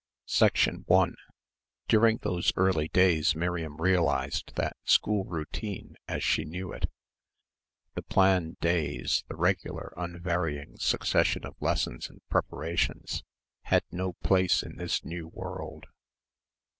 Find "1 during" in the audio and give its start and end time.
0.87-2.17